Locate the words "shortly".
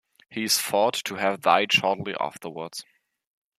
1.71-2.15